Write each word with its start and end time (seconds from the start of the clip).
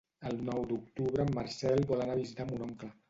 El 0.29 0.39
nou 0.47 0.63
d'octubre 0.71 1.27
en 1.27 1.33
Marcel 1.39 1.85
vol 1.93 2.03
anar 2.07 2.17
a 2.19 2.23
visitar 2.23 2.49
mon 2.51 2.65
oncle. 2.71 2.91